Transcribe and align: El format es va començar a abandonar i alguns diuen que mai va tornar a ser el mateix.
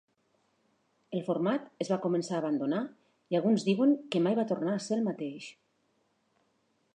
El 1.17 1.21
format 1.27 1.67
es 1.85 1.91
va 1.93 1.99
començar 2.05 2.35
a 2.37 2.39
abandonar 2.43 2.79
i 3.35 3.39
alguns 3.41 3.67
diuen 3.69 3.93
que 4.17 4.23
mai 4.29 4.39
va 4.41 4.47
tornar 4.53 4.75
a 4.75 4.81
ser 4.87 4.97
el 4.99 5.05
mateix. 5.11 5.53